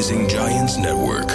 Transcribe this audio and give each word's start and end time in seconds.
Rising 0.00 0.26
Giants 0.36 0.74
Network. 0.86 1.30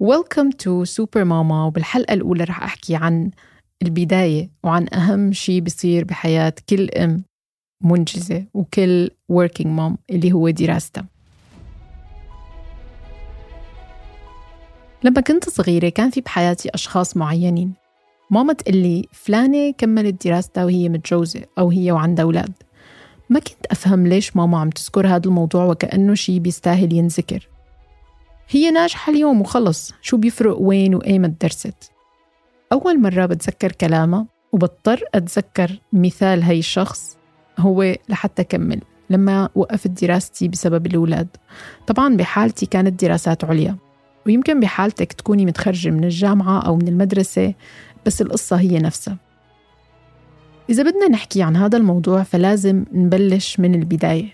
Welcome 0.00 0.52
to 0.52 0.86
Super 0.86 1.24
Mama 1.24 1.66
وبالحلقة 1.66 2.14
الأولى 2.14 2.44
رح 2.44 2.62
أحكي 2.62 2.96
عن 2.96 3.30
البداية 3.82 4.50
وعن 4.64 4.86
أهم 4.94 5.32
شيء 5.32 5.60
بيصير 5.60 6.04
بحياة 6.04 6.52
كل 6.68 6.90
أم 6.90 7.24
منجزة 7.84 8.44
وكل 8.54 9.10
working 9.32 9.66
mom 9.78 9.96
اللي 10.10 10.32
هو 10.32 10.50
دراستها. 10.50 11.06
لما 15.04 15.20
كنت 15.20 15.48
صغيرة 15.48 15.88
كان 15.88 16.10
في 16.10 16.20
بحياتي 16.20 16.68
أشخاص 16.74 17.16
معينين. 17.16 17.72
ماما 18.30 18.52
تقلي 18.52 19.08
فلانة 19.12 19.70
كملت 19.70 20.26
دراستها 20.26 20.64
وهي 20.64 20.88
متجوزة 20.88 21.42
أو 21.58 21.70
هي 21.70 21.92
وعندها 21.92 22.24
أولاد. 22.24 22.67
ما 23.30 23.40
كنت 23.40 23.66
أفهم 23.70 24.06
ليش 24.06 24.36
ماما 24.36 24.58
عم 24.58 24.70
تذكر 24.70 25.06
هذا 25.06 25.26
الموضوع 25.26 25.64
وكأنه 25.64 26.14
شيء 26.14 26.38
بيستاهل 26.38 26.92
ينذكر. 26.92 27.48
هي 28.48 28.70
ناجحة 28.70 29.12
اليوم 29.12 29.40
وخلص. 29.40 29.94
شو 30.02 30.16
بيفرق 30.16 30.60
وين 30.60 30.94
وأيمت 30.94 31.42
درست؟ 31.42 31.92
أول 32.72 33.00
مرة 33.00 33.26
بتذكر 33.26 33.72
كلامها 33.72 34.26
وبضطر 34.52 35.04
أتذكر 35.14 35.80
مثال 35.92 36.42
هاي 36.42 36.58
الشخص 36.58 37.18
هو 37.58 37.94
لحتى 38.08 38.42
أكمل 38.42 38.80
لما 39.10 39.48
وقفت 39.54 39.90
دراستي 40.04 40.48
بسبب 40.48 40.86
الأولاد. 40.86 41.28
طبعا 41.86 42.16
بحالتي 42.16 42.66
كانت 42.66 43.04
دراسات 43.04 43.44
عليا. 43.44 43.76
ويمكن 44.26 44.60
بحالتك 44.60 45.12
تكوني 45.12 45.46
متخرجة 45.46 45.90
من 45.90 46.04
الجامعة 46.04 46.60
أو 46.60 46.76
من 46.76 46.88
المدرسة 46.88 47.54
بس 48.06 48.22
القصة 48.22 48.56
هي 48.56 48.78
نفسها. 48.78 49.16
إذا 50.70 50.82
بدنا 50.82 51.08
نحكي 51.08 51.42
عن 51.42 51.56
هذا 51.56 51.78
الموضوع 51.78 52.22
فلازم 52.22 52.84
نبلش 52.92 53.60
من 53.60 53.74
البداية. 53.74 54.32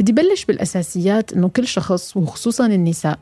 بدي 0.00 0.12
بلش 0.12 0.44
بالأساسيات 0.44 1.32
إنه 1.32 1.48
كل 1.48 1.66
شخص 1.66 2.16
وخصوصا 2.16 2.66
النساء 2.66 3.18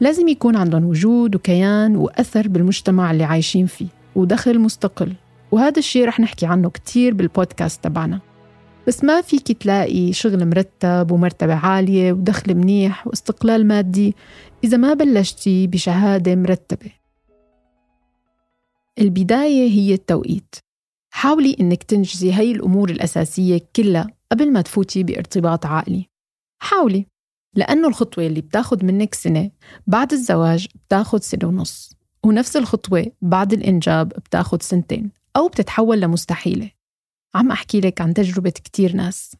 لازم 0.00 0.28
يكون 0.28 0.56
عندهم 0.56 0.84
وجود 0.84 1.34
وكيان 1.34 1.96
وأثر 1.96 2.48
بالمجتمع 2.48 3.10
اللي 3.10 3.24
عايشين 3.24 3.66
فيه 3.66 3.86
ودخل 4.14 4.58
مستقل. 4.58 5.12
وهذا 5.52 5.78
الشيء 5.78 6.04
رح 6.04 6.20
نحكي 6.20 6.46
عنه 6.46 6.70
كتير 6.70 7.14
بالبودكاست 7.14 7.84
تبعنا. 7.84 8.20
بس 8.86 9.04
ما 9.04 9.20
فيك 9.20 9.52
تلاقي 9.52 10.12
شغل 10.12 10.48
مرتب 10.48 11.10
ومرتبة 11.10 11.54
عالية 11.54 12.12
ودخل 12.12 12.54
منيح 12.54 13.06
واستقلال 13.06 13.66
مادي 13.66 14.16
إذا 14.64 14.76
ما 14.76 14.94
بلشتي 14.94 15.66
بشهادة 15.66 16.34
مرتبة. 16.36 16.90
البداية 18.98 19.70
هي 19.70 19.94
التوقيت. 19.94 20.54
حاولي 21.10 21.56
إنك 21.60 21.82
تنجزي 21.82 22.32
هاي 22.32 22.52
الأمور 22.52 22.90
الأساسية 22.90 23.60
كلها 23.76 24.06
قبل 24.32 24.52
ما 24.52 24.62
تفوتي 24.62 25.02
بارتباط 25.02 25.66
عائلي 25.66 26.06
حاولي 26.62 27.06
لأنه 27.56 27.88
الخطوة 27.88 28.26
اللي 28.26 28.40
بتاخد 28.40 28.84
منك 28.84 29.14
سنة 29.14 29.50
بعد 29.86 30.12
الزواج 30.12 30.66
بتاخد 30.86 31.22
سنة 31.22 31.48
ونص 31.48 31.98
ونفس 32.26 32.56
الخطوة 32.56 33.12
بعد 33.22 33.52
الإنجاب 33.52 34.08
بتاخد 34.08 34.62
سنتين 34.62 35.10
أو 35.36 35.48
بتتحول 35.48 36.00
لمستحيلة. 36.00 36.70
عم 37.34 37.50
أحكي 37.50 37.80
لك 37.80 38.00
عن 38.00 38.14
تجربة 38.14 38.50
كتير 38.50 38.96
ناس. 38.96 39.36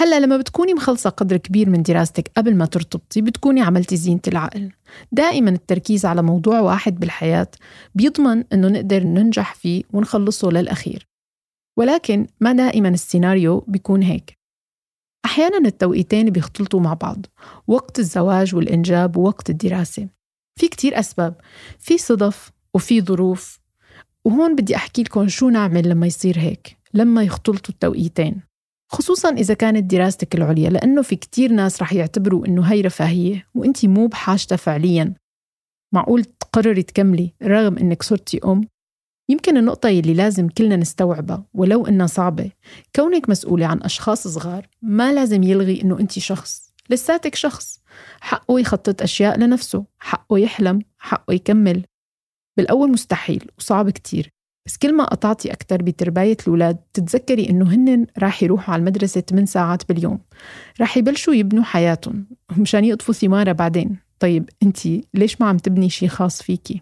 هلا 0.00 0.20
لما 0.20 0.36
بتكوني 0.36 0.74
مخلصة 0.74 1.10
قدر 1.10 1.36
كبير 1.36 1.70
من 1.70 1.82
دراستك 1.82 2.30
قبل 2.36 2.56
ما 2.56 2.66
ترتبطي 2.66 3.20
بتكوني 3.20 3.60
عملتي 3.60 3.96
زينة 3.96 4.20
العقل. 4.28 4.72
دائما 5.12 5.50
التركيز 5.50 6.06
على 6.06 6.22
موضوع 6.22 6.60
واحد 6.60 7.00
بالحياة 7.00 7.48
بيضمن 7.94 8.44
إنه 8.52 8.68
نقدر 8.68 9.02
ننجح 9.02 9.54
فيه 9.54 9.82
ونخلصه 9.92 10.50
للأخير. 10.50 11.08
ولكن 11.78 12.26
ما 12.40 12.52
دائما 12.52 12.88
السيناريو 12.88 13.64
بيكون 13.68 14.02
هيك. 14.02 14.38
أحيانا 15.24 15.68
التوقيتين 15.68 16.30
بيختلطوا 16.30 16.80
مع 16.80 16.94
بعض 16.94 17.26
وقت 17.66 17.98
الزواج 17.98 18.54
والإنجاب 18.54 19.16
ووقت 19.16 19.50
الدراسة. 19.50 20.08
في 20.60 20.68
كتير 20.68 20.98
أسباب 20.98 21.40
في 21.78 21.98
صدف 21.98 22.50
وفي 22.74 23.00
ظروف. 23.00 23.60
وهون 24.24 24.56
بدي 24.56 24.76
أحكي 24.76 25.02
لكم 25.02 25.28
شو 25.28 25.48
نعمل 25.48 25.88
لما 25.88 26.06
يصير 26.06 26.38
هيك 26.38 26.76
لما 26.94 27.22
يختلطوا 27.22 27.74
التوقيتين. 27.74 28.47
خصوصا 28.88 29.30
إذا 29.30 29.54
كانت 29.54 29.90
دراستك 29.90 30.34
العليا 30.34 30.70
لأنه 30.70 31.02
في 31.02 31.16
كتير 31.16 31.52
ناس 31.52 31.82
رح 31.82 31.92
يعتبروا 31.92 32.46
إنه 32.46 32.62
هي 32.62 32.80
رفاهية 32.80 33.46
وإنتي 33.54 33.88
مو 33.88 34.06
بحاجتها 34.06 34.56
فعليا. 34.56 35.14
معقول 35.94 36.24
تقرري 36.24 36.82
تكملي 36.82 37.32
رغم 37.42 37.78
إنك 37.78 38.02
صرتي 38.02 38.40
أم؟ 38.44 38.68
يمكن 39.30 39.56
النقطة 39.56 39.88
اللي 39.88 40.14
لازم 40.14 40.48
كلنا 40.48 40.76
نستوعبها 40.76 41.44
ولو 41.54 41.86
إنها 41.86 42.06
صعبة 42.06 42.50
كونك 42.96 43.28
مسؤولة 43.28 43.66
عن 43.66 43.82
أشخاص 43.82 44.28
صغار 44.28 44.68
ما 44.82 45.12
لازم 45.12 45.42
يلغي 45.42 45.82
إنه 45.82 46.00
أنت 46.00 46.18
شخص 46.18 46.68
لساتك 46.90 47.34
شخص. 47.34 47.80
حقه 48.20 48.60
يخطط 48.60 49.02
أشياء 49.02 49.38
لنفسه 49.38 49.84
حقه 49.98 50.38
يحلم 50.38 50.82
حقه 50.98 51.34
يكمل. 51.34 51.84
بالأول 52.56 52.90
مستحيل 52.90 53.50
وصعب 53.58 53.90
كتير. 53.90 54.32
بس 54.68 54.76
كل 54.76 54.94
ما 54.94 55.04
قطعتي 55.04 55.52
أكثر 55.52 55.82
بترباية 55.82 56.36
الأولاد 56.42 56.76
تتذكري 56.92 57.50
إنه 57.50 57.74
هن 57.74 58.06
راح 58.18 58.42
يروحوا 58.42 58.74
على 58.74 58.80
المدرسة 58.80 59.20
8 59.20 59.46
ساعات 59.46 59.88
باليوم. 59.88 60.18
راح 60.80 60.96
يبلشوا 60.96 61.34
يبنوا 61.34 61.64
حياتهم 61.64 62.26
مشان 62.56 62.84
يقطفوا 62.84 63.14
ثمارها 63.14 63.52
بعدين. 63.52 63.96
طيب 64.18 64.50
أنت 64.62 64.78
ليش 65.14 65.40
ما 65.40 65.46
عم 65.46 65.56
تبني 65.56 65.90
شيء 65.90 66.08
خاص 66.08 66.42
فيكي؟ 66.42 66.80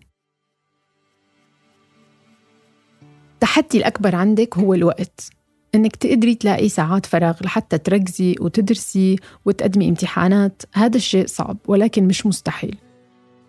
التحدي 3.34 3.78
الأكبر 3.78 4.14
عندك 4.16 4.58
هو 4.58 4.74
الوقت. 4.74 5.30
إنك 5.74 5.96
تقدري 5.96 6.34
تلاقي 6.34 6.68
ساعات 6.68 7.06
فراغ 7.06 7.42
لحتى 7.44 7.78
تركزي 7.78 8.34
وتدرسي 8.40 9.16
وتقدمي 9.44 9.88
امتحانات. 9.88 10.62
هذا 10.74 10.96
الشيء 10.96 11.26
صعب 11.26 11.56
ولكن 11.68 12.04
مش 12.04 12.26
مستحيل. 12.26 12.76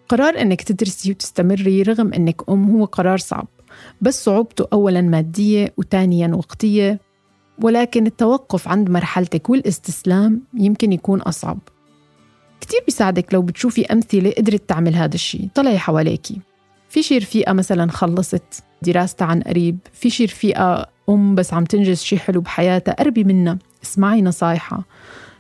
قرار 0.10 0.42
إنك 0.42 0.62
تدرسي 0.62 1.12
وتستمري 1.12 1.82
رغم 1.82 2.14
إنك 2.14 2.50
أم 2.50 2.72
هو 2.72 2.86
قرار 2.86 3.18
صعب. 3.18 3.48
بس 4.02 4.24
صعوبته 4.24 4.68
أولا 4.74 5.02
مادية 5.02 5.74
وثانيا 5.78 6.36
وقتية. 6.36 7.00
ولكن 7.62 8.06
التوقف 8.06 8.68
عند 8.68 8.90
مرحلتك 8.90 9.50
والاستسلام 9.50 10.42
يمكن 10.54 10.94
يكون 10.94 11.22
أصعب. 11.22 11.60
كتير 12.62 12.80
بيساعدك 12.86 13.34
لو 13.34 13.42
بتشوفي 13.42 13.86
أمثلة 13.86 14.34
قدرت 14.38 14.70
تعمل 14.70 14.96
هذا 14.96 15.16
الشيء 15.16 15.50
طلعي 15.56 15.80
حواليكي. 15.80 16.42
في 16.90 17.04
شي 17.04 17.18
رفيقة 17.18 17.54
مثلا 17.54 17.92
خلصت 17.92 18.64
دراستها 18.82 19.28
عن 19.28 19.42
قريب. 19.42 19.78
في 19.94 20.10
شي 20.10 20.26
رفيقة 20.26 20.90
أم 21.10 21.36
بس 21.36 21.54
عم 21.54 21.66
تنجز 21.66 22.02
شي 22.02 22.20
حلو 22.20 22.42
بحياتها 22.42 22.94
قربي 22.94 23.24
منها. 23.24 23.58
اسمعي 23.84 24.22
نصايحها. 24.22 24.84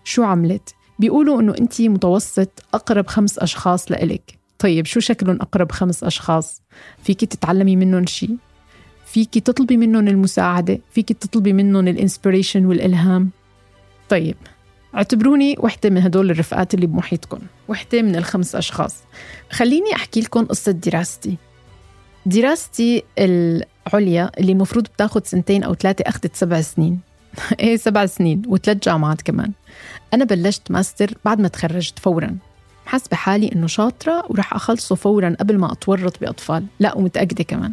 شو 0.04 0.24
عملت؟ 0.24 0.74
بيقولوا 1.00 1.42
إنه 1.42 1.56
أنت 1.59 1.81
متوسط 1.81 2.64
أقرب 2.74 3.08
خمس 3.08 3.40
أشخاص 3.40 3.92
لإلك. 3.92 4.37
طيب 4.59 4.85
شو 4.85 5.00
شكلهم 5.00 5.35
أقرب 5.41 5.72
خمس 5.72 6.03
أشخاص؟ 6.03 6.62
فيكي 7.03 7.25
تتعلمي 7.25 7.75
منهم 7.75 8.06
شيء 8.06 8.38
فيكي 9.06 9.40
تطلبي 9.40 9.78
منهم 9.78 10.07
المساعدة؟ 10.07 10.79
فيكي 10.91 11.13
تطلبي 11.13 11.53
منهم 11.53 11.88
ال 11.88 11.94
inspiration 11.94 12.66
والإلهام؟ 12.66 13.29
طيب 14.09 14.35
اعتبروني 14.95 15.56
وحدة 15.59 15.90
من 15.90 16.01
هدول 16.01 16.31
الرفقات 16.31 16.73
اللي 16.73 16.88
بمحيطكم 16.88 17.40
وحدة 17.68 18.01
من 18.01 18.16
الخمس 18.16 18.56
أشخاص. 18.56 18.95
خليني 19.51 19.95
أحكي 19.95 20.22
لكم 20.22 20.45
قصة 20.45 20.72
دراستي. 20.72 21.38
دراستي 22.25 23.03
العليا 23.19 24.31
اللي 24.38 24.51
المفروض 24.51 24.84
بتاخد 24.84 25.28
سنتين 25.28 25.63
أو 25.63 25.74
ثلاثة 25.74 26.03
أخذت 26.07 26.35
سبع 26.35 26.62
سنين. 26.62 27.00
إيه 27.59 27.78
سبع 27.78 28.06
سنين 28.06 28.41
وثلاث 28.47 28.78
جامعات 28.78 29.22
كمان. 29.22 29.51
أنا 30.13 30.25
بلشت 30.25 30.72
ماستر 30.72 31.18
بعد 31.25 31.41
ما 31.41 31.47
تخرجت 31.47 32.00
فوراً. 32.00 32.38
حاسة 32.88 33.16
حالي 33.16 33.52
إنه 33.56 33.68
شاطرة 33.68 34.24
وراح 34.30 34.53
أخلصه 34.53 34.96
فورا 34.96 35.36
قبل 35.40 35.58
ما 35.58 35.72
أتورط 35.72 36.20
بأطفال. 36.22 36.66
لا 36.80 36.98
ومتأكدة 36.98 37.44
كمان. 37.44 37.72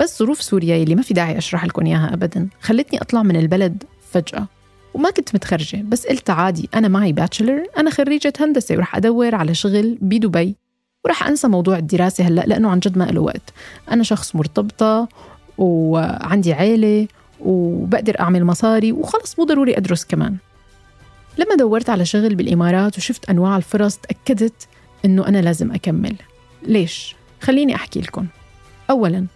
بس 0.00 0.18
ظروف 0.18 0.42
سوريا 0.42 0.82
اللي 0.82 0.94
ما 0.94 1.02
في 1.02 1.14
داعي 1.14 1.38
أشرح 1.38 1.64
لكم 1.64 1.86
إياها 1.86 2.14
أبدا. 2.14 2.48
خلتني 2.60 3.00
أطلع 3.00 3.22
من 3.22 3.36
البلد 3.36 3.84
فجأة. 4.10 4.46
وما 4.94 5.10
كنت 5.10 5.34
متخرجة 5.34 5.82
بس 5.84 6.06
قلت 6.06 6.30
عادي 6.30 6.68
أنا 6.74 6.88
معي 6.88 7.12
باتشلر 7.12 7.66
أنا 7.78 7.90
خريجة 7.90 8.32
هندسة 8.40 8.76
وراح 8.76 8.96
أدور 8.96 9.34
على 9.34 9.54
شغل 9.54 9.98
بدبي. 10.00 10.56
وراح 11.04 11.26
أنسى 11.26 11.48
موضوع 11.48 11.78
الدراسة 11.78 12.24
هلأ 12.24 12.40
لأنه 12.46 12.70
عن 12.70 12.78
جد 12.78 12.98
ما 12.98 13.04
له 13.04 13.20
وقت. 13.20 13.52
أنا 13.90 14.02
شخص 14.02 14.36
مرتبطة 14.36 15.08
وعندي 15.58 16.52
عيلة 16.52 17.08
وبقدر 17.40 18.20
أعمل 18.20 18.44
مصاري 18.44 18.92
وخلص 18.92 19.38
مو 19.38 19.44
ضروري 19.44 19.76
أدرس 19.76 20.04
كمان. 20.04 20.36
لما 21.38 21.54
دورت 21.54 21.90
على 21.90 22.04
شغل 22.04 22.34
بالإمارات 22.34 22.98
وشفت 22.98 23.30
أنواع 23.30 23.56
الفرص 23.56 23.96
تأكدت 23.96 24.68
أنه 25.04 25.28
أنا 25.28 25.38
لازم 25.38 25.72
أكمل. 25.72 26.16
ليش؟ 26.62 27.16
خليني 27.40 27.74
أحكي 27.74 28.00
لكم. 28.00 28.26
أولا 28.90 29.26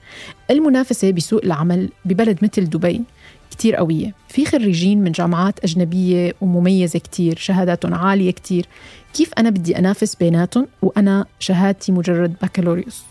المنافسة 0.50 1.10
بسوق 1.10 1.40
العمل 1.44 1.88
ببلد 2.04 2.38
مثل 2.42 2.64
دبي 2.64 3.02
كتير 3.50 3.76
قوية. 3.76 4.14
في 4.28 4.46
خريجين 4.46 5.04
من 5.04 5.12
جامعات 5.12 5.64
أجنبية 5.64 6.34
ومميزة 6.40 6.98
كتير 6.98 7.36
شهاداتهم 7.38 7.94
عالية 7.94 8.30
كتير. 8.30 8.66
كيف 9.14 9.30
أنا 9.38 9.50
بدي 9.50 9.78
أنافس 9.78 10.14
بيناتهم 10.14 10.68
وأنا 10.82 11.26
شهادتي 11.38 11.92
مجرد 11.92 12.34
بكالوريوس؟ 12.42 13.02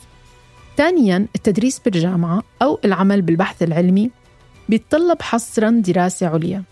ثانيا 0.78 1.26
التدريس 1.36 1.80
بالجامعة 1.80 2.44
أو 2.62 2.80
العمل 2.86 3.22
بالبحث 3.22 3.64
العلمي 3.64 4.12
بيتطلب 4.70 5.22
حصرا 5.22 5.70
دراسة 5.70 6.28
عليا. 6.28 6.64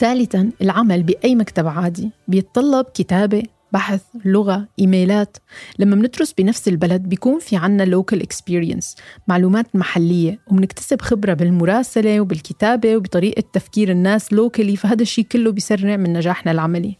ثالثا 0.00 0.50
العمل 0.62 1.02
بأي 1.02 1.34
مكتب 1.34 1.66
عادي 1.66 2.10
بيتطلب 2.28 2.86
كتابة 2.94 3.42
بحث 3.72 4.02
لغة 4.24 4.68
إيميلات. 4.78 5.36
لما 5.78 5.96
بندرس 5.96 6.32
بنفس 6.32 6.68
البلد 6.68 7.02
بيكون 7.02 7.38
في 7.38 7.56
عنا 7.56 7.84
local 7.84 8.16
experience 8.16 8.86
معلومات 9.28 9.76
محلية 9.76 10.38
وبنكتسب 10.46 11.02
خبرة 11.02 11.34
بالمراسلة 11.34 12.20
وبالكتابة 12.20 12.96
وبطريقة 12.96 13.42
تفكير 13.52 13.90
الناس 13.90 14.32
locally 14.32 14.76
فهذا 14.76 15.02
الشيء 15.02 15.24
كله 15.24 15.52
بيسرع 15.52 15.96
من 15.96 16.12
نجاحنا 16.12 16.52
العملي. 16.52 16.96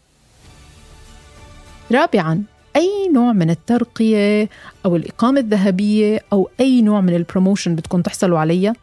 رابعا 1.91 2.43
أي 2.75 3.09
نوع 3.13 3.33
من 3.33 3.49
الترقية 3.49 4.49
أو 4.85 4.95
الإقامة 4.95 5.39
الذهبية 5.39 6.19
أو 6.33 6.49
أي 6.59 6.81
نوع 6.81 7.01
من 7.01 7.15
ال 7.15 7.21
promotion 7.21 7.75
بدكم 7.75 8.01
تحصلوا 8.01 8.39
عليها 8.39 8.73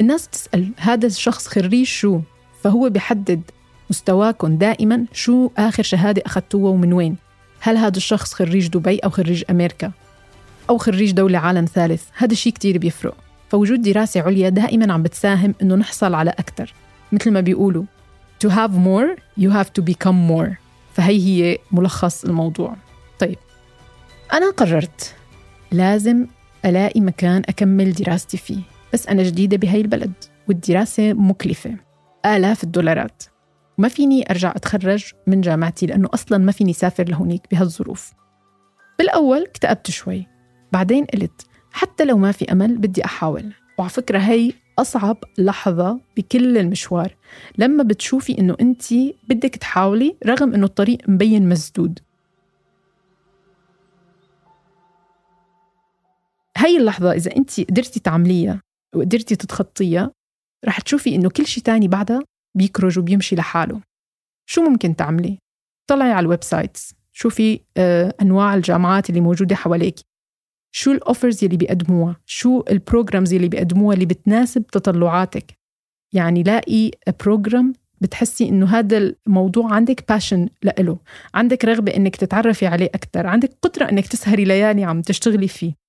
الناس 0.00 0.28
تسأل 0.28 0.70
هذا 0.76 1.06
الشخص 1.06 1.46
خريج 1.46 1.86
شو؟ 1.86 2.20
فهو 2.62 2.88
بيحدد 2.88 3.42
مستواكم 3.90 4.56
دائما 4.56 5.04
شو 5.12 5.50
آخر 5.58 5.82
شهادة 5.82 6.22
أخذتوها 6.26 6.70
ومن 6.70 6.92
وين. 6.92 7.16
هل 7.60 7.76
هذا 7.76 7.96
الشخص 7.96 8.32
خريج 8.32 8.66
دبي 8.66 8.98
أو 8.98 9.10
خريج 9.10 9.44
أمريكا؟ 9.50 9.92
أو 10.70 10.78
خريج 10.78 11.10
دولة 11.10 11.38
عالم 11.38 11.64
ثالث؟ 11.64 12.02
هذا 12.16 12.32
الشيء 12.32 12.52
كتير 12.52 12.78
بيفرق. 12.78 13.16
فوجود 13.50 13.82
دراسة 13.82 14.20
عليا 14.20 14.48
دائما 14.48 14.92
عم 14.92 15.02
بتساهم 15.02 15.54
إنه 15.62 15.74
نحصل 15.74 16.14
على 16.14 16.30
أكثر 16.30 16.74
مثل 17.12 17.30
ما 17.30 17.40
بيقولوا 17.40 17.84
to 18.46 18.48
have 18.48 18.70
more 18.70 19.20
you 19.40 19.50
have 19.50 19.68
to 19.78 19.84
become 19.84 20.30
more. 20.30 20.50
فهي 20.94 21.18
هي 21.18 21.58
ملخص 21.72 22.24
الموضوع. 22.24 22.76
طيب 23.18 23.38
أنا 24.32 24.50
قررت 24.50 25.14
لازم 25.72 26.26
ألاقي 26.64 27.00
مكان 27.00 27.42
أكمل 27.48 27.92
دراستي 27.92 28.36
فيه 28.36 28.60
بس 28.92 29.06
أنا 29.06 29.22
جديدة 29.22 29.56
بهاي 29.56 29.80
البلد 29.80 30.12
والدراسة 30.48 31.12
مكلفة. 31.12 31.85
آلاف 32.26 32.64
الدولارات. 32.64 33.22
ما 33.78 33.88
فيني 33.88 34.30
أرجع 34.30 34.52
أتخرج 34.56 35.12
من 35.26 35.40
جامعتي 35.40 35.86
لأنه 35.86 36.08
أصلا 36.14 36.38
ما 36.38 36.52
فيني 36.52 36.72
سافر 36.72 37.08
لهونيك 37.08 37.42
بهالظروف. 37.50 38.12
بالأول 38.98 39.42
اكتئبت 39.42 39.90
شوي. 39.90 40.26
بعدين 40.72 41.04
قلت 41.04 41.46
حتى 41.72 42.04
لو 42.04 42.18
ما 42.18 42.32
في 42.32 42.52
أمل 42.52 42.78
بدي 42.78 43.04
أحاول. 43.04 43.52
وعلى 43.78 43.90
فكرة 43.90 44.18
هي 44.18 44.52
أصعب 44.78 45.16
لحظة 45.38 46.00
بكل 46.16 46.58
المشوار. 46.58 47.16
لما 47.58 47.82
بتشوفي 47.82 48.38
إنه 48.38 48.56
أنت 48.60 48.84
بدك 49.28 49.56
تحاولي 49.56 50.16
رغم 50.26 50.54
إنه 50.54 50.66
الطريق 50.66 50.98
مبين 51.08 51.48
مسدود. 51.48 51.98
هاي 56.56 56.76
اللحظة 56.76 57.12
إذا 57.12 57.36
أنت 57.36 57.60
قدرتي 57.60 58.00
تعمليها 58.00 58.62
وقدرتي 58.94 59.36
تتخطيها 59.36 60.10
رح 60.68 60.80
تشوفي 60.80 61.14
إنه 61.14 61.30
كل 61.30 61.46
شيء 61.46 61.62
تاني 61.62 61.88
بعدها 61.88 62.22
بيكرج 62.56 62.98
وبيمشي 62.98 63.36
لحاله. 63.36 63.80
شو 64.48 64.62
ممكن 64.62 64.96
تعملي؟ 64.96 65.38
طلعي 65.90 66.12
على 66.12 66.24
ال 66.24 66.44
websites 66.44 66.94
شوفي 67.12 67.60
آه، 67.76 68.14
أنواع 68.22 68.54
الجامعات 68.54 69.10
اللي 69.10 69.20
موجودة 69.20 69.56
حواليك. 69.56 69.96
شو 70.74 70.92
ال 70.92 70.99
offers 70.99 71.44
اللي 71.44 71.56
بيقدموها؟ 71.56 72.16
شو 72.26 72.64
ال 72.70 72.77
programs 72.77 73.34
اللي 73.34 73.48
بيقدموها 73.48 73.94
اللي 73.94 74.06
بتناسب 74.06 74.66
تطلعاتك؟ 74.66 75.52
يعني 76.14 76.42
لاقي 76.42 76.90
program 77.24 77.72
بتحسي 78.00 78.48
إنه 78.48 78.66
هذا 78.66 79.14
الموضوع 79.26 79.74
عندك 79.74 80.08
passion 80.08 80.48
لإله 80.62 80.98
عندك 81.34 81.64
رغبة 81.64 81.96
إنك 81.96 82.16
تتعرفي 82.16 82.66
عليه 82.66 82.86
أكثر 82.86 83.26
عندك 83.26 83.50
قدرة 83.62 83.90
إنك 83.90 84.06
تسهري 84.06 84.44
ليالي 84.44 84.84
عم 84.84 85.02
تشتغلي 85.02 85.48
فيه. 85.48 85.85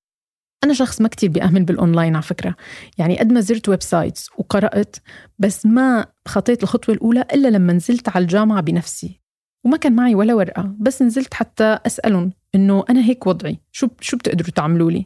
أنا 0.64 0.74
شخص 0.74 1.02
ما 1.02 1.08
كتير 1.08 1.30
بيأمن 1.30 1.66
بالأونلاين 1.66 2.16
على 2.16 2.24
فكرة. 2.24 2.56
يعني 2.98 3.20
قد 3.20 3.32
ما 3.32 3.40
زرت 3.40 3.70
websites 3.70 4.30
وقرأت 4.38 4.96
بس 5.40 5.66
ما 5.66 6.06
خطيت 6.28 6.64
الخطوة 6.64 6.96
الأولى 6.96 7.26
إلا 7.34 7.48
لما 7.48 7.74
نزلت 7.74 8.10
على 8.10 8.24
الجامعة 8.24 8.62
بنفسي. 8.62 9.20
وما 9.64 9.78
كان 9.78 9.96
معي 9.96 10.16
ولا 10.16 10.34
ورقة 10.34 10.76
بس 10.80 11.02
نزلت 11.02 11.34
حتى 11.34 11.80
أسألهم 11.86 12.32
إنه 12.56 12.86
أنا 12.90 13.02
هيك 13.02 13.28
وضعي 13.28 13.60
شو 13.72 13.88
شو 14.02 14.18
بتقدروا 14.18 14.50
تعملوا 14.50 14.92
لي؟ 14.92 15.06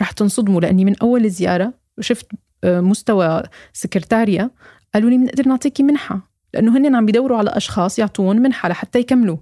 رح 0.00 0.10
تنصدموا 0.10 0.60
لأني 0.60 0.84
من 0.84 0.98
أول 1.02 1.30
زيارة 1.30 1.74
شفت 2.00 2.26
آه، 2.64 2.80
مستوى 2.80 3.42
السكرتاريا 3.72 4.50
قالوا 4.94 5.10
لي 5.10 5.18
بنقدر 5.18 5.48
نعطيكي 5.48 5.82
منحة 5.82 6.20
لأنه 6.54 6.76
هن 6.76 6.94
عم 6.94 7.06
بيدوروا 7.06 7.38
على 7.38 7.50
أشخاص 7.50 7.98
يعطوهم 7.98 8.36
منحة 8.36 8.68
لحتى 8.68 8.98
يكملوا. 8.98 9.36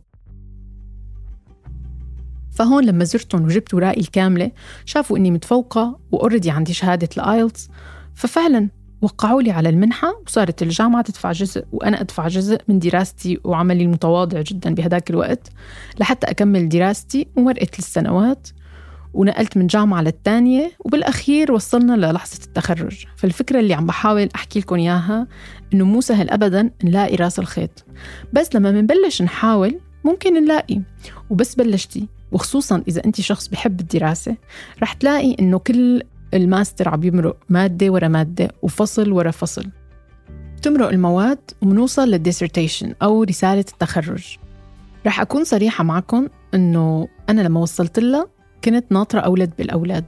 فهون 2.52 2.84
لما 2.84 3.04
زرتهم 3.04 3.44
وجبت 3.44 3.75
أوراقي 3.75 4.00
الكاملة 4.00 4.50
شافوا 4.84 5.19
إني 5.19 5.31
متفوقة 5.31 5.99
و 6.12 6.17
already 6.17 6.50
عندي 6.50 6.72
شهادة 6.72 7.08
ال 7.17 7.24
IELTS. 7.24 7.69
ففعلا 8.14 8.69
وقعوا 9.02 9.43
لي 9.43 9.50
على 9.50 9.69
المنحة 9.69 10.22
وصارت 10.26 10.62
الجامعة 10.62 11.02
تدفع 11.02 11.32
جزء 11.32 11.64
وأنا 11.72 12.00
أدفع 12.00 12.28
جزء 12.28 12.58
من 12.69 12.78
دراستي 12.78 13.38
وعملي 13.44 13.84
المتواضع 13.84 14.40
جدا 14.40 14.75
بهداك 14.75 15.10
الوقت 15.10 15.49
لحتى 16.00 16.31
أكمل 16.31 16.69
دراستي 16.69 17.26
ومرقت 17.37 17.78
السنوات. 17.78 18.49
ونقلت 19.14 19.56
من 19.56 19.66
جامعة 19.66 20.02
للتانية 20.02 20.72
وبالأخير 20.81 21.52
وصلنا 21.52 21.93
للحظة 21.93 22.44
التخرج. 22.44 23.05
فالفكرة 23.16 23.60
اللي 23.60 23.75
عم 23.75 23.87
بحاول 23.87 24.28
أحكي 24.34 24.60
لكم 24.60 24.75
إياها 24.75 25.26
إنه 25.75 25.84
مو 25.84 26.00
سهل 26.00 26.31
أبدا 26.31 26.70
نلاقي 26.84 27.16
راس 27.16 27.38
الخيط. 27.38 27.84
بس 28.32 28.55
لما 28.55 28.70
منبلش 28.70 29.22
نحاول 29.22 29.81
ممكن 30.05 30.44
نلاقي 30.44 30.81
وبس 31.31 31.55
بلشتي. 31.55 32.08
وخصوصا 32.32 32.82
إذا 32.88 33.05
أنت 33.05 33.20
شخص 33.20 33.49
بحب 33.49 33.81
الدراسة 33.81 34.37
رح 34.82 34.93
تلاقي 34.93 35.37
إنه 35.40 35.58
كل 35.58 36.02
الماستر 36.34 36.88
عم 36.88 37.05
يمرق 37.05 37.37
مادة 37.49 37.90
ورا 37.90 38.08
مادة 38.08 38.50
وفصل 38.62 39.12
ورا 39.12 39.31
فصل. 39.31 39.67
تمرق 40.62 40.88
المواد 40.88 41.50
ومنوصل 41.62 42.08
لل 42.08 42.21
dissertation 42.21 42.94
أو 43.02 43.23
رسالة 43.23 43.64
التخرج. 43.73 44.37
رح 45.06 45.20
أكون 45.20 45.44
صريحة 45.44 45.84
معكم 45.84 46.29
إنه 46.55 47.08
أنا 47.29 47.40
لما 47.40 47.61
وصلت 47.61 47.99
لها 47.99 48.26
كنت 48.64 48.84
ناطرة 48.90 49.20
أولد 49.20 49.52
بالأولاد. 49.58 50.05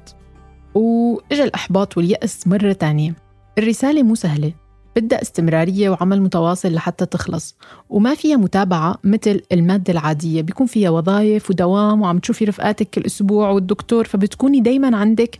وإجا 0.74 1.44
الإحباط 1.44 1.96
واليأس 1.96 2.48
مرة 2.48 2.72
تانية. 2.72 3.14
الرسالة 3.58 4.02
مو 4.02 4.14
سهلة. 4.14 4.52
بدها 4.96 5.22
استمرارية 5.22 5.90
وعمل 5.90 6.22
متواصل 6.22 6.74
لحتى 6.74 7.06
تخلص. 7.06 7.56
وما 7.90 8.14
فيها 8.14 8.36
متابعة 8.36 8.98
مثل 9.04 9.40
المادة 9.52 9.92
العادية. 9.92 10.42
بيكون 10.42 10.66
فيها 10.66 10.90
وظائف 10.90 11.50
ودوام 11.50 12.02
وعم 12.02 12.18
تشوفي 12.18 12.44
رفقاتك 12.44 12.90
كل 12.90 13.02
أسبوع 13.06 13.50
والدكتور 13.50 14.04
فبتكوني 14.04 14.60
دايما 14.60 14.96
عندك 14.96 15.38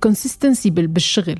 consistency 0.00 0.68
آه، 0.68 0.72
بالشغل. 0.72 1.38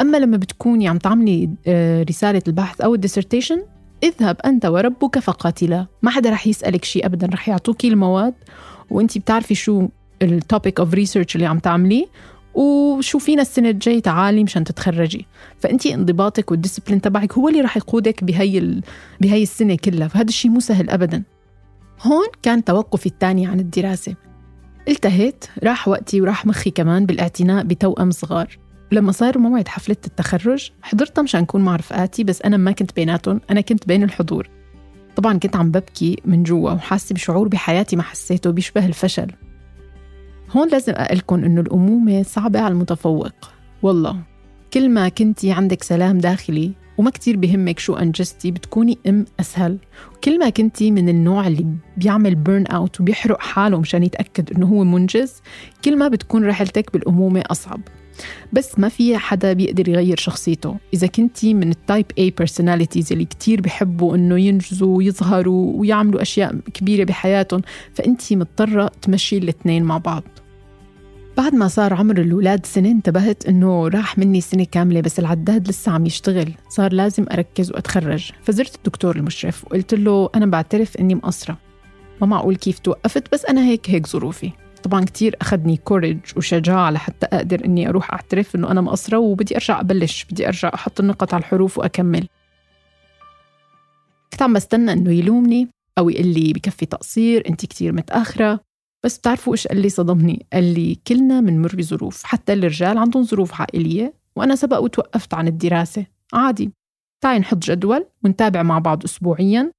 أما 0.00 0.16
لما 0.16 0.36
بتكوني 0.36 0.88
عم 0.88 0.98
تعملي 0.98 1.50
آه، 1.66 2.02
رسالة 2.02 2.42
البحث 2.48 2.80
أو 2.80 2.94
ال 2.94 2.99
dissertation 2.99 3.62
اذهب 4.02 4.36
أنت 4.44 4.66
وربك 4.66 5.18
فقاتلا. 5.18 5.86
ما 6.02 6.10
حدا 6.10 6.30
رح 6.30 6.46
يسألك 6.46 6.84
شيء 6.84 7.06
أبدا. 7.06 7.26
رح 7.26 7.48
يعطوكي 7.48 7.88
المواد 7.88 8.34
وانت 8.90 9.18
بتعرفي 9.18 9.54
شو 9.54 9.88
ال 10.22 10.32
topic 10.32 10.80
of 10.80 10.94
research 10.94 11.36
اللي 11.36 11.46
عم 11.46 11.58
تعمليه 11.58 12.06
وشو 12.56 13.18
فينا 13.18 13.42
السنة 13.42 13.70
الجاي 13.70 14.00
تعالي 14.00 14.44
مشان 14.44 14.64
تتخرجي. 14.64 15.26
فانت 15.58 15.86
انضباطك 15.86 16.50
والديسبلين 16.50 17.00
تبعك 17.00 17.32
هو 17.32 17.48
اللي 17.48 17.60
راح 17.60 17.76
يقودك 17.76 18.24
بهي. 18.24 18.80
بهي 19.20 19.42
السنة 19.42 19.76
كلها. 19.84 20.08
فهذا 20.08 20.28
الشيء 20.28 20.50
مو 20.50 20.60
سهل 20.60 20.90
ابدا. 20.90 21.22
هون 22.02 22.26
كان 22.42 22.64
توقفي 22.64 23.06
الثاني 23.06 23.46
عن 23.46 23.60
الدراسة. 23.60 24.14
التهيت 24.88 25.44
راح 25.64 25.88
وقتي 25.88 26.20
وراح 26.20 26.46
مخي 26.46 26.70
كمان 26.70 27.06
بالاعتناء 27.06 27.64
بتوأم 27.64 28.10
صغار. 28.10 28.58
لما 28.92 29.12
صار 29.12 29.38
موعد 29.38 29.68
حفلة 29.68 29.96
التخرج 30.06 30.70
حضرتها 30.82 31.22
مشان 31.22 31.42
أكون 31.42 31.60
مع 31.60 31.76
رفقاتي 31.76 32.24
بس 32.24 32.42
أنا 32.42 32.56
ما 32.56 32.72
كنت 32.72 32.96
بيناتهم 32.96 33.40
أنا 33.50 33.60
كنت 33.60 33.88
بين 33.88 34.02
الحضور. 34.02 34.50
طبعا 35.16 35.38
كنت 35.38 35.56
عم 35.56 35.70
ببكي 35.70 36.16
من 36.24 36.42
جوا 36.42 36.70
وحاسة 36.70 37.14
بشعور 37.14 37.48
بحياتي 37.48 37.96
ما 37.96 38.02
حسيته 38.02 38.50
بيشبه 38.50 38.86
الفشل. 38.86 39.26
هون 40.50 40.68
لازم 40.68 40.92
أقلكم 40.92 41.44
إنه 41.44 41.60
الأمومة 41.60 42.22
صعبة 42.22 42.60
على 42.60 42.72
المتفوق. 42.72 43.32
والله 43.82 44.16
كل 44.72 44.88
ما 44.88 45.08
كنتي 45.08 45.52
عندك 45.52 45.82
سلام 45.82 46.18
داخلي 46.18 46.72
وما 46.98 47.10
كتير 47.10 47.36
بهمك 47.36 47.78
شو 47.78 47.94
أنجزتي 47.94 48.50
بتكوني 48.50 48.98
أم 49.08 49.24
أسهل. 49.40 49.78
وكل 50.14 50.38
ما 50.38 50.48
كنتي 50.48 50.90
من 50.90 51.08
النوع 51.08 51.46
اللي 51.46 51.66
بيعمل 51.96 52.34
burn 52.34 52.66
out 52.66 53.00
وبيحرق 53.00 53.40
حاله 53.40 53.80
مشان 53.80 54.02
يتأكد 54.02 54.52
إنه 54.52 54.66
هو 54.66 54.84
منجز 54.84 55.42
كل 55.84 55.98
ما 55.98 56.08
بتكون 56.08 56.44
رحلتك 56.44 56.92
بالأمومة 56.92 57.44
أصعب. 57.50 57.80
بس 58.52 58.78
ما 58.78 58.88
في 58.88 59.18
حدا 59.18 59.52
بيقدر 59.52 59.88
يغير 59.88 60.16
شخصيته. 60.16 60.76
إذا 60.94 61.06
كنتي 61.06 61.54
من 61.54 61.70
ال 61.70 61.77
type 61.77 62.06
A 62.20 62.42
personalities 62.42 63.12
اللي 63.12 63.24
كتير 63.24 63.60
بحبوا 63.60 64.16
إنه 64.16 64.40
ينجزوا 64.40 64.96
ويظهروا 64.96 65.80
ويعملوا 65.80 66.22
أشياء 66.22 66.56
كبيرة 66.74 67.04
بحياتهم 67.04 67.62
فأنتي 67.94 68.36
مضطرة 68.36 68.90
تمشي 69.02 69.38
الاثنين 69.38 69.84
مع 69.84 69.98
بعض. 69.98 70.22
بعد 71.36 71.54
ما 71.54 71.68
صار 71.68 71.94
عمر 71.94 72.20
الأولاد 72.20 72.66
سنة 72.66 72.90
انتبهت 72.90 73.46
إنه 73.46 73.88
راح 73.88 74.18
مني 74.18 74.40
سنة 74.40 74.64
كاملة 74.64 75.00
بس 75.00 75.18
العداد 75.18 75.68
لسه 75.68 75.92
عم 75.92 76.06
يشتغل. 76.06 76.52
صار 76.68 76.92
لازم 76.92 77.26
أركز 77.32 77.70
وأتخرج. 77.70 78.30
فزرت 78.42 78.76
الدكتور 78.76 79.16
المشرف 79.16 79.64
وقلت 79.64 79.94
له 79.94 80.30
أنا 80.34 80.46
بعترف 80.46 80.96
إني 80.96 81.14
مقصرة. 81.14 81.58
ما 82.20 82.26
معقول 82.26 82.56
كيف 82.56 82.78
توقفت 82.78 83.32
بس 83.32 83.44
أنا 83.44 83.64
هيك 83.64 83.90
هيك 83.90 84.06
ظروفي. 84.06 84.52
طبعا 84.86 85.04
كتير 85.04 85.36
أخذني 85.40 85.76
كورج 85.76 86.18
وشجاعة 86.36 86.90
لحتى 86.90 87.26
أقدر 87.26 87.64
إني 87.64 87.88
أروح 87.88 88.12
أعترف 88.12 88.54
إنه 88.54 88.70
أنا 88.70 88.80
مقصرة 88.80 89.18
وبدي 89.18 89.54
أرجع 89.54 89.80
أبلش 89.80 90.24
بدي 90.24 90.46
أرجع 90.46 90.70
أحط 90.74 91.00
النقط 91.00 91.34
على 91.34 91.40
الحروف 91.40 91.78
وأكمل. 91.78 92.28
كنت 94.32 94.42
عم 94.42 94.52
بستنى 94.52 94.92
إنه 94.92 95.12
يلومني 95.12 95.68
أو 95.98 96.08
يقول 96.08 96.26
لي 96.26 96.52
بكفي 96.52 96.86
تقصير 96.86 97.48
أنت 97.48 97.66
كتير 97.66 97.92
متأخرة. 97.92 98.60
بس 99.04 99.18
بتعرفوا 99.18 99.52
إيش 99.52 99.66
قال 99.66 99.82
لي؟ 99.82 99.88
صدمني. 99.88 100.46
قال 100.52 100.74
لي 100.74 100.98
كلنا 101.06 101.40
بنمر 101.40 101.76
بظروف 101.76 102.22
حتى 102.22 102.52
الرجال 102.52 102.98
عندهم 102.98 103.22
ظروف 103.22 103.60
عائلية 103.60 104.14
وأنا 104.36 104.54
سبق 104.54 104.78
وتوقفت 104.78 105.34
عن 105.34 105.48
الدراسة. 105.48 106.06
عادي. 106.32 106.72
تعي 107.20 107.38
نحط 107.38 107.58
جدول 107.58 108.06
ونتابع 108.24 108.62
مع 108.62 108.78
بعض 108.78 109.04
أسبوعيا. 109.04 109.72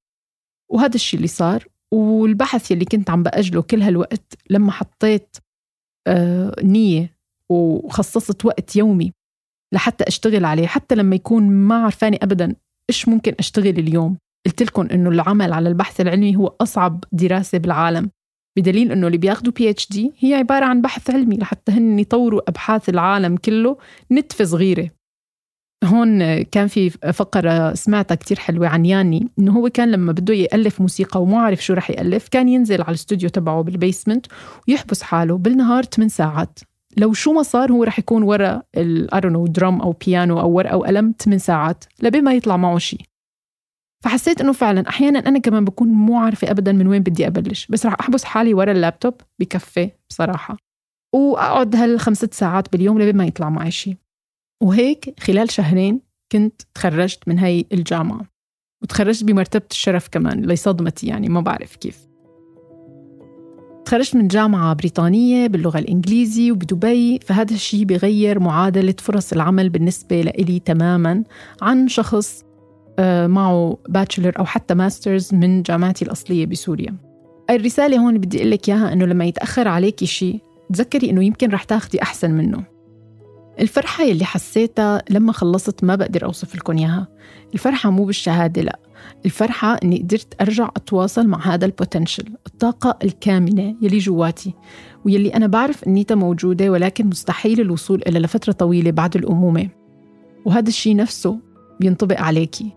وهذا 0.68 0.94
الشيء 0.94 1.18
اللي 1.18 1.28
صار. 1.28 1.64
والبحث 1.94 2.70
يلي 2.70 2.84
كنت 2.84 3.10
عم 3.10 3.22
بأجله 3.22 3.62
كل 3.62 3.82
هالوقت 3.82 4.34
لما 4.50 4.72
حطيت 4.72 5.36
آه 6.06 6.56
نية 6.62 7.16
وخصصت 7.50 8.44
وقت 8.44 8.76
يومي 8.76 9.12
لحتى 9.74 10.04
أشتغل 10.08 10.44
عليه 10.44 10.66
حتى 10.66 10.94
لما 10.94 11.16
يكون 11.16 11.50
ما 11.50 11.84
عرفاني 11.84 12.18
أبدا 12.22 12.54
إيش 12.90 13.08
ممكن 13.08 13.34
أشتغل 13.38 13.78
اليوم. 13.78 14.18
قلت 14.46 14.62
لكم 14.62 14.86
إنه 14.86 15.10
العمل 15.10 15.52
على 15.52 15.68
البحث 15.68 16.00
العلمي 16.00 16.36
هو 16.36 16.54
أصعب 16.60 17.04
دراسة 17.12 17.58
بالعالم 17.58 18.10
بدليل 18.58 18.92
إنه 18.92 19.06
اللي 19.06 19.18
بياخذوا 19.18 19.52
PhD 19.52 20.12
هي 20.18 20.34
عبارة 20.34 20.64
عن 20.64 20.82
بحث 20.82 21.10
علمي 21.10 21.36
لحتى 21.36 21.72
هن 21.72 21.98
يطوروا 21.98 22.40
أبحاث 22.48 22.88
العالم 22.88 23.36
كله 23.36 23.78
نتفة 24.12 24.44
صغيرة. 24.44 24.90
هون 25.84 26.42
كان 26.42 26.66
في 26.66 26.90
فقرة 26.90 27.74
سمعتها 27.74 28.14
كتير 28.14 28.38
حلوة 28.38 28.68
عن 28.68 28.86
ياني 28.86 29.28
إنه 29.38 29.52
هو 29.52 29.68
كان 29.68 29.90
لما 29.90 30.12
بده 30.12 30.34
يألف 30.34 30.80
موسيقى 30.80 31.22
وما 31.22 31.40
عارف 31.40 31.64
شو 31.64 31.74
رح 31.74 31.90
يألف 31.90 32.28
كان 32.28 32.48
ينزل 32.48 32.82
على 32.82 32.88
الاستوديو 32.88 33.28
تبعه 33.28 33.62
بال 33.62 33.75
basement 33.75 34.26
ويحبس 34.68 35.02
حاله 35.02 35.38
بالنهار 35.38 35.82
8 35.82 36.08
ساعات. 36.08 36.58
لو 36.96 37.12
شو 37.12 37.32
ما 37.32 37.42
صار 37.42 37.72
هو 37.72 37.84
رح 37.84 37.98
يكون 37.98 38.22
ورا 38.22 38.62
الأورغ 38.76 39.46
أو 39.46 39.57
drum 39.57 39.80
أو 39.80 39.92
بيانو 39.92 40.40
أو 40.40 40.50
ورقة 40.50 40.76
وقلم 40.76 41.14
8 41.18 41.38
ساعات 41.38 41.84
لبين 42.02 42.24
ما 42.24 42.34
يطلع 42.34 42.56
معه 42.56 42.78
شيء 42.78 43.00
فحسيت 44.04 44.40
إنه 44.40 44.52
فعلا 44.52 44.88
أحيانا 44.88 45.18
أنا 45.18 45.38
كمان 45.38 45.64
بكون 45.64 45.88
مو 45.88 46.18
عارفة 46.18 46.50
ابدا 46.50 46.72
من 46.72 46.86
وين 46.86 47.02
بدي 47.02 47.26
أبلش 47.26 47.66
بس 47.66 47.86
رح 47.86 47.96
أحبس 48.00 48.24
حالي 48.24 48.54
ورا 48.54 48.72
اللابتوب 48.72 49.14
بكفي 49.38 49.90
بصراحة. 50.10 50.56
وأقعد 51.14 51.76
هالخمسة 51.76 52.28
ساعات 52.32 52.72
باليوم 52.72 53.00
لبين 53.00 53.16
ما 53.16 53.26
يطلع 53.26 53.50
معي 53.50 53.70
شيء 53.70 53.96
وهيك 54.60 55.14
خلال 55.20 55.50
شهرين 55.50 56.00
كنت 56.32 56.62
تخرجت 56.74 57.28
من 57.28 57.38
هاي 57.38 57.66
الجامعة 57.72 58.20
وتخرجت 58.82 59.24
بمرتبة 59.24 59.66
الشرف 59.70 60.08
كمان 60.08 60.46
لصدمتي 60.46 61.06
يعني 61.06 61.28
ما 61.28 61.40
بعرف 61.40 61.76
كيف. 61.76 62.08
تخرجت 63.84 64.16
من 64.16 64.28
جامعة 64.28 64.74
بريطانية 64.74 65.46
باللغة 65.46 65.78
الإنجليزي 65.78 66.52
وبدبي 66.52 67.18
فهذا 67.18 67.54
الشيء 67.54 67.84
بغير 67.84 68.40
معادلة 68.40 68.94
فرص 68.98 69.32
العمل 69.32 69.68
بالنسبة 69.68 70.20
لإلي 70.22 70.58
تماما 70.58 71.24
عن 71.62 71.88
شخص 71.88 72.44
آه، 72.98 73.26
معه 73.26 73.78
bachelor 73.88 74.38
أو 74.38 74.44
حتى 74.44 74.74
masters 74.74 75.34
من 75.34 75.62
جامعتي 75.62 76.04
الأصلية 76.04 76.46
بسوريا. 76.46 76.94
الرسالة 77.50 77.98
هون 77.98 78.18
بدي 78.18 78.38
أقول 78.38 78.50
لك 78.50 78.68
إياها 78.68 78.92
إنه 78.92 79.06
لما 79.06 79.24
يتأخر 79.24 79.68
عليكي 79.68 80.06
شيء 80.06 80.40
تذكري 80.72 81.10
إنه 81.10 81.24
يمكن 81.24 81.50
رح 81.50 81.64
تاخدي 81.64 82.02
أحسن 82.02 82.30
منه. 82.30 82.77
الفرحة 83.60 84.04
يلي 84.04 84.24
حسيتها 84.24 85.02
لما 85.10 85.32
خلصت 85.32 85.84
ما 85.84 85.94
بقدر 85.94 86.24
أوصف 86.24 86.54
لكم 86.54 86.78
إياها. 86.78 87.08
الفرحة 87.54 87.90
مو 87.90 88.04
بالشهادة 88.04 88.62
لا. 88.62 88.78
الفرحة 89.26 89.78
إني 89.84 89.98
قدرت 89.98 90.34
أرجع 90.40 90.68
أتواصل 90.76 91.26
مع 91.26 91.54
هذا 91.54 91.66
البوتنشل 91.66 92.24
الطاقة 92.46 92.98
الكامنة 93.04 93.76
يلي 93.82 93.98
جواتي 93.98 94.54
ويلي 95.04 95.34
أنا 95.34 95.46
بعرف 95.46 95.84
أنيتها 95.84 96.14
موجودة 96.14 96.70
ولكن 96.70 97.06
مستحيل 97.06 97.60
الوصول 97.60 98.02
إلى 98.06 98.18
لفترة 98.18 98.52
طويلة 98.52 98.90
بعد 98.90 99.16
الأمومة. 99.16 99.68
وهذا 100.44 100.68
الشيء 100.68 100.96
نفسه 100.96 101.38
بينطبق 101.80 102.20
عليكي. 102.20 102.72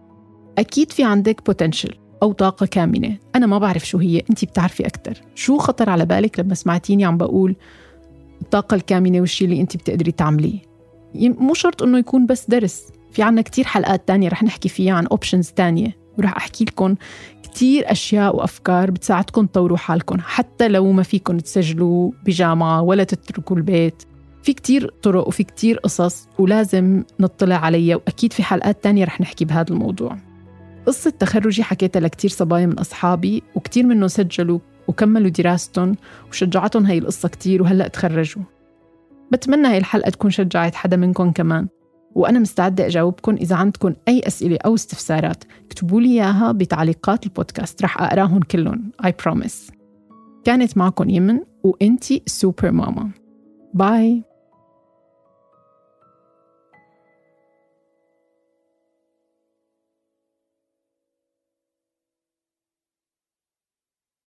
أكيد 0.57 0.91
في 0.91 1.03
عندك 1.03 1.45
بوتنشل 1.45 1.95
أو 2.23 2.31
طاقة 2.31 2.65
كامنة. 2.65 3.17
أنا 3.35 3.45
ما 3.45 3.57
بعرف 3.57 3.88
شو 3.88 3.97
هي 3.97 4.23
أنت 4.29 4.45
بتعرفي 4.45 4.88
أكتر. 4.88 5.21
شو 5.35 5.57
خطر 5.57 5.89
على 5.89 6.05
بالك 6.05 6.39
لما 6.39 6.53
سمعتيني 6.53 7.05
عم 7.05 7.17
بقول 7.17 7.55
الطاقة 8.41 8.75
الكامنة 8.75 9.19
والشيء 9.19 9.47
اللي 9.47 9.61
أنت 9.61 9.77
بتقدري 9.77 10.11
تعمليه؟ 10.11 10.71
مو 11.15 11.53
شرط 11.53 11.84
إنه 11.84 11.98
يكون 11.98 12.25
بس 12.25 12.50
درس. 12.50 12.84
في 13.12 13.24
عنا 13.24 13.41
كتير 13.41 13.65
حلقات 13.65 14.08
تانية 14.08 14.30
رح 14.30 14.44
نحكي 14.44 14.70
فيها 14.70 14.94
عن 14.94 15.08
أوبشنز 15.08 15.50
تانية 15.50 15.98
ورح 16.18 16.36
أحكي 16.36 16.63
لكم 16.63 16.96
كتير 17.44 17.91
أشياء 17.91 18.36
وأفكار 18.36 18.91
بتساعدكم 18.91 19.46
تطوروا 19.46 19.77
حالكم 19.77 20.18
حتى 20.20 20.68
لو 20.68 20.91
ما 20.91 21.03
فيكم 21.03 21.39
تسجلوا 21.39 22.12
بجامعة 22.25 22.82
ولا 22.82 23.03
تتركوا 23.03 23.58
البيت. 23.58 24.03
في 24.44 24.53
كتير 24.53 24.94
طرق 25.03 25.27
وفي 25.27 25.44
كتير 25.44 25.77
قصص 25.77 26.27
ولازم 26.39 27.03
نطلع 27.20 27.56
عليها 27.56 27.96
وأكيد 27.96 28.34
في 28.34 28.44
حلقات 28.44 28.84
تانية 28.84 29.06
رح 29.06 29.22
نحكي 29.22 29.46
بهذا 29.46 29.74
الموضوع. 29.74 30.18
قصة 30.88 31.10
تخرجي 31.10 31.63
حكيتها 31.63 32.00
لكتير 32.00 32.30
صبايا 32.30 32.65
من 32.65 32.80
أصحابي 32.80 33.44
وكتير 33.56 33.86
منهم 33.86 34.08
سجلوا 34.08 34.60
وكملوا 34.88 35.30
دراستهم 35.30 35.96
وشجعتهم 36.30 36.86
هاي 36.86 36.98
القصة 36.98 37.30
كتير 37.30 37.62
وهلأ 37.62 37.88
تخرجوا. 37.88 38.44
بتمنى 39.31 39.67
هاي 39.67 39.77
الحلقة 39.77 40.09
تكون 40.09 40.31
شجعت 40.31 40.75
حدا 40.75 40.97
منكم 40.97 41.31
كمان. 41.31 41.67
وأنا 42.15 42.39
مستعدة 42.39 42.85
أجاوبكم 42.85 43.35
إذا 43.35 43.55
عندكم 43.55 43.93
أي 44.07 44.21
أسئلة 44.27 44.57
أو 44.65 44.75
استفسارات 44.75 45.43
اكتبوا 45.65 46.01
لي 46.01 46.09
إياها 46.09 46.51
بتعليقات 46.51 47.25
البودكاست. 47.25 47.83
رح 47.83 48.01
أقراهم 48.01 48.39
كلهم 48.39 48.91
I 49.03 49.09
promise. 49.09 49.73
كانت 50.43 50.77
معكم 50.77 51.09
يمن 51.09 51.39
وإنتي 51.63 52.23
super 52.25 52.72
mama. 52.72 53.10
bye. 53.74 54.24